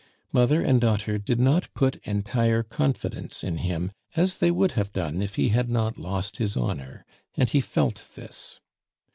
Mother 0.31 0.63
and 0.63 0.81
daughter 0.81 1.19
did 1.19 1.39
not 1.39 1.71
put 1.75 1.97
entire 2.07 2.63
confidence 2.63 3.43
in 3.43 3.57
him, 3.57 3.91
as 4.15 4.39
they 4.39 4.49
would 4.49 4.71
have 4.71 4.91
done 4.91 5.21
if 5.21 5.35
he 5.35 5.49
had 5.49 5.69
not 5.69 5.99
lost 5.99 6.37
his 6.37 6.57
honor; 6.57 7.05
and 7.37 7.49
he 7.51 7.61
felt 7.61 8.07
this. 8.15 8.59